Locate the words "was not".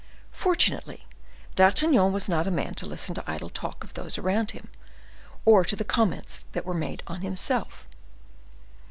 2.11-2.47